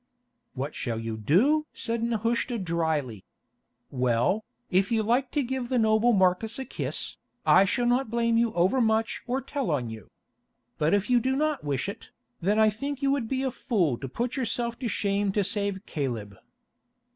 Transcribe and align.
"What 0.55 0.73
shall 0.73 0.97
you 0.99 1.15
do?" 1.15 1.67
said 1.73 2.01
Nehushta 2.01 2.57
drily. 2.57 3.23
"Well, 3.91 4.43
if 4.71 4.91
you 4.91 5.03
like 5.03 5.29
to 5.33 5.43
give 5.43 5.69
the 5.69 5.77
noble 5.77 6.11
Marcus 6.11 6.57
a 6.57 6.65
kiss, 6.65 7.17
I 7.45 7.65
shall 7.65 7.85
not 7.85 8.09
blame 8.09 8.35
you 8.35 8.51
overmuch 8.55 9.21
or 9.27 9.41
tell 9.41 9.69
on 9.69 9.91
you. 9.91 10.09
But 10.79 10.95
if 10.95 11.07
you 11.11 11.19
do 11.19 11.35
not 11.35 11.63
wish 11.63 11.87
it, 11.87 12.09
then 12.41 12.57
I 12.57 12.71
think 12.71 13.03
you 13.03 13.11
would 13.11 13.27
be 13.27 13.43
a 13.43 13.51
fool 13.51 13.95
to 13.99 14.09
put 14.09 14.35
yourself 14.35 14.79
to 14.79 14.87
shame 14.87 15.31
to 15.33 15.43
save 15.43 15.85
Caleb." 15.85 16.35